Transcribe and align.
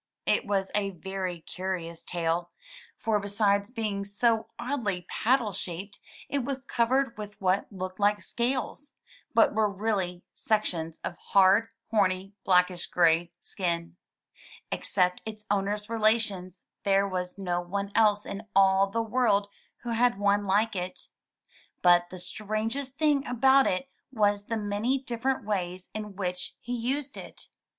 It 0.25 0.47
was 0.47 0.71
a 0.73 0.89
very 0.89 1.41
curious 1.41 2.01
tail, 2.01 2.49
for 2.97 3.19
besides 3.19 3.69
being 3.69 4.03
so 4.03 4.47
oddly 4.57 5.05
paddle 5.07 5.51
shaped, 5.51 5.99
it 6.27 6.43
was 6.43 6.65
covered 6.65 7.15
with 7.19 7.39
what 7.39 7.71
looked 7.71 7.99
like 7.99 8.19
scales, 8.19 8.93
but 9.35 9.53
were 9.53 9.69
really 9.69 10.23
sections 10.33 10.97
of 11.03 11.19
hard, 11.19 11.67
horny, 11.91 12.33
blackish 12.43 12.87
gray 12.87 13.31
skin. 13.41 13.95
Except 14.71 15.21
its 15.23 15.45
owner's 15.51 15.87
relations, 15.87 16.63
there 16.81 17.07
was 17.07 17.37
no 17.37 17.61
one 17.61 17.91
else 17.93 18.25
in 18.25 18.47
all 18.55 18.87
the 18.89 19.03
world 19.03 19.49
who 19.83 19.89
had 19.91 20.17
one 20.17 20.45
like 20.47 20.75
it. 20.75 21.09
But 21.83 22.09
the 22.09 22.17
strangest 22.17 22.97
thing 22.97 23.23
about 23.27 23.67
it 23.67 23.87
was 24.11 24.45
the 24.45 24.57
many 24.57 24.97
different 24.97 25.45
ways 25.45 25.89
in 25.93 26.15
which 26.15 26.55
he 26.59 26.73
used 26.75 27.17
it. 27.17 27.49